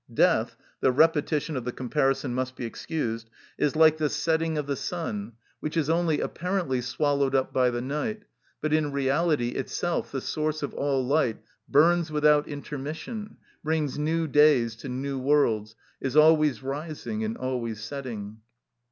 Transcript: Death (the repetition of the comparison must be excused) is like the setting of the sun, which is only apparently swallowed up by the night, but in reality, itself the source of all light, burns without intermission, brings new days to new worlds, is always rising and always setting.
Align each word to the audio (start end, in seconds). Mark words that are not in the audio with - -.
Death 0.15 0.55
(the 0.79 0.91
repetition 0.91 1.55
of 1.55 1.63
the 1.63 1.71
comparison 1.71 2.33
must 2.33 2.55
be 2.55 2.65
excused) 2.65 3.29
is 3.59 3.75
like 3.75 3.97
the 3.97 4.09
setting 4.09 4.57
of 4.57 4.65
the 4.65 4.75
sun, 4.75 5.33
which 5.59 5.77
is 5.77 5.91
only 5.91 6.19
apparently 6.19 6.81
swallowed 6.81 7.35
up 7.35 7.53
by 7.53 7.69
the 7.69 7.83
night, 7.83 8.23
but 8.61 8.73
in 8.73 8.91
reality, 8.91 9.49
itself 9.49 10.11
the 10.11 10.19
source 10.19 10.63
of 10.63 10.73
all 10.73 11.05
light, 11.05 11.37
burns 11.69 12.11
without 12.11 12.47
intermission, 12.47 13.37
brings 13.63 13.99
new 13.99 14.25
days 14.27 14.75
to 14.77 14.89
new 14.89 15.19
worlds, 15.19 15.75
is 16.01 16.17
always 16.17 16.63
rising 16.63 17.23
and 17.23 17.37
always 17.37 17.79
setting. 17.79 18.37